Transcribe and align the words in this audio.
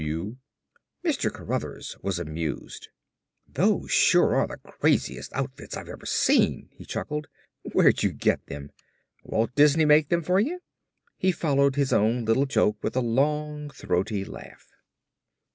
F.W." 0.01 0.37
Mr. 1.05 1.31
Cruthers 1.31 1.95
was 2.01 2.17
amused. 2.17 2.87
"Those 3.47 3.91
sure 3.91 4.33
are 4.35 4.47
the 4.47 4.57
craziest 4.57 5.31
outfits 5.33 5.77
I've 5.77 5.89
ever 5.89 6.07
seen," 6.07 6.69
he 6.71 6.85
chuckled. 6.85 7.27
"Where'd 7.73 8.01
you 8.01 8.11
get 8.11 8.43
them? 8.47 8.71
Walt 9.23 9.53
Disney 9.53 9.85
make 9.85 10.09
them 10.09 10.23
for 10.23 10.39
you?" 10.39 10.59
He 11.19 11.31
followed 11.31 11.75
his 11.75 11.93
own 11.93 12.25
little 12.25 12.47
joke 12.47 12.83
with 12.83 12.95
a 12.95 12.99
long 13.01 13.69
throaty 13.69 14.25
laugh. 14.25 14.71